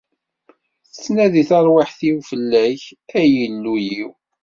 [0.87, 2.83] Tettnadi terwiḥt-iw fell-ak,
[3.19, 4.09] ay Illu-iw!